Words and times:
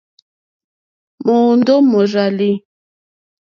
Mòòndó 1.25 1.75
mòrzàlì. 1.91 2.51